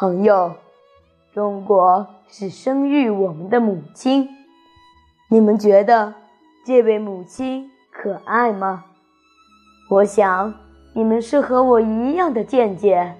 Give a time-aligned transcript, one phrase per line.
[0.00, 0.54] 朋友，
[1.32, 4.28] 中国是生育我们的母亲。
[5.28, 6.14] 你们觉得
[6.64, 8.84] 这位母亲可爱吗？
[9.90, 10.54] 我想
[10.92, 13.16] 你们是和我一样的见解，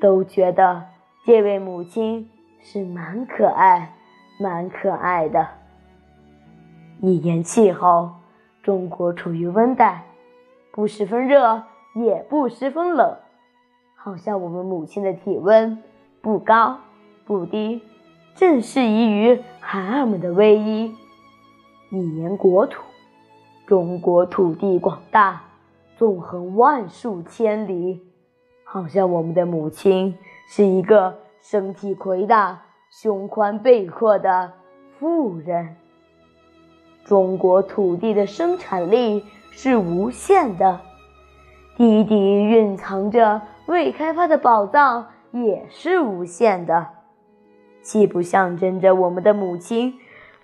[0.00, 0.84] 都觉得
[1.26, 2.30] 这位母亲
[2.62, 3.94] 是蛮可爱、
[4.38, 5.46] 蛮可爱的。
[7.02, 8.12] 一言气候，
[8.62, 10.06] 中国处于温带，
[10.72, 11.62] 不十分热，
[11.94, 13.14] 也不十分冷。
[14.02, 15.76] 好像我们母亲的体温
[16.22, 16.78] 不高
[17.24, 17.82] 不低，
[18.34, 20.94] 正适宜于孩儿们的偎依。
[21.90, 22.82] 一言国土，
[23.66, 25.42] 中国土地广大，
[25.96, 28.02] 纵横万数千里。
[28.64, 34.52] 好像我们的母亲是一个身体魁大、胸宽背阔的
[34.98, 35.76] 妇人。
[37.04, 40.80] 中国土地的生产力是无限的，
[41.76, 43.40] 地底蕴藏着。
[43.66, 46.88] 未开发的宝藏也是无限的，
[47.82, 49.94] 既不象征着我们的母亲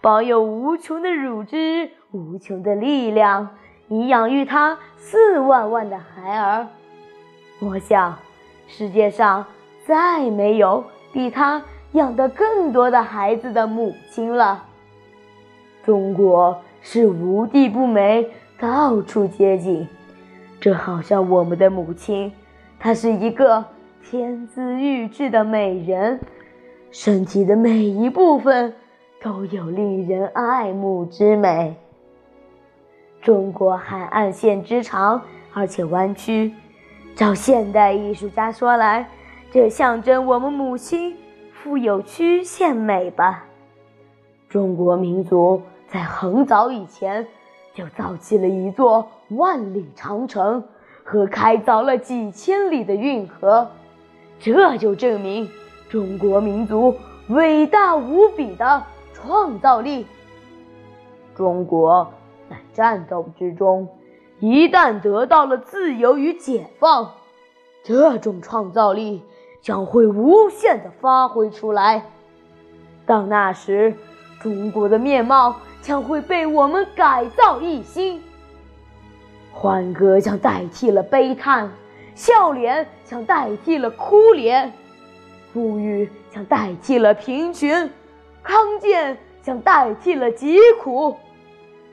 [0.00, 3.50] 保有无穷的乳汁、无穷的力量，
[3.88, 6.68] 以养育她四万万的孩儿。
[7.58, 8.16] 我想，
[8.68, 9.46] 世界上
[9.84, 11.62] 再没有比她
[11.92, 14.64] 养得更多的孩子的母亲了。
[15.84, 18.28] 中国是无地不美，
[18.58, 19.88] 到处皆景，
[20.60, 22.32] 这好像我们的母亲。
[22.78, 23.64] 她是一个
[24.08, 26.20] 天资玉质的美人，
[26.92, 28.72] 身体的每一部分
[29.20, 31.74] 都有令人爱慕之美。
[33.20, 35.20] 中国海岸线之长，
[35.52, 36.54] 而且弯曲，
[37.16, 39.08] 照现代艺术家说来，
[39.50, 41.16] 这象征我们母亲
[41.52, 43.44] 富有曲线美吧。
[44.48, 47.26] 中国民族在很早以前
[47.74, 50.62] 就造起了一座万里长城。
[51.08, 53.70] 和开凿了几千里的运河，
[54.38, 55.50] 这就证明
[55.88, 56.96] 中国民族
[57.28, 58.82] 伟大无比的
[59.12, 60.06] 创造力。
[61.34, 62.12] 中国
[62.48, 63.88] 在战斗之中，
[64.38, 67.12] 一旦得到了自由与解放，
[67.82, 69.22] 这种创造力
[69.60, 72.04] 将会无限的发挥出来。
[73.04, 73.94] 到那时，
[74.40, 78.22] 中国的面貌将会被我们改造一新。
[79.52, 81.70] 欢歌将代替了悲叹，
[82.16, 84.72] 笑脸将代替了哭脸，
[85.52, 87.90] 富裕将代替了贫穷，
[88.42, 91.14] 康健将代替了疾苦，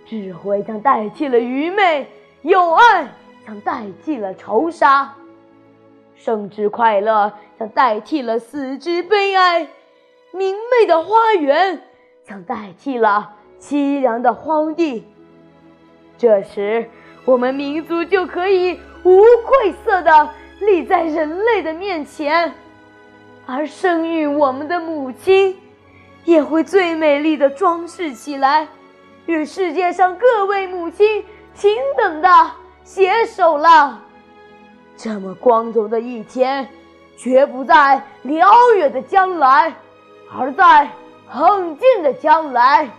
[0.06, 2.08] 智慧将代替了愚昧，
[2.42, 3.14] 友爱
[3.46, 5.14] 将代替了仇杀，
[6.16, 9.68] 生之快乐将代替了死之悲哀，
[10.32, 11.82] 明媚的花园
[12.24, 15.06] 将代替了凄凉的荒地。
[16.18, 16.90] 这时。
[17.26, 20.30] 我们民族就可以无愧色地
[20.60, 22.54] 立在人类的面前，
[23.46, 25.58] 而生育我们的母亲
[26.26, 28.68] 也会最美丽的装饰起来，
[29.26, 31.24] 与世界上各位母亲
[31.58, 32.30] 平等的
[32.84, 34.02] 携手了。
[34.98, 36.68] 这么光荣的一天，
[37.18, 39.74] 绝不在辽远的将来，
[40.38, 40.90] 而在
[41.28, 42.90] 很近的将来。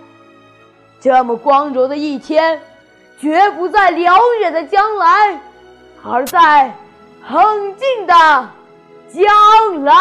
[0.98, 2.58] 这么光荣的一天。
[3.24, 5.40] 绝不在辽远的将来，
[6.02, 6.76] 而在
[7.22, 8.12] 很近的
[9.10, 9.94] 将来。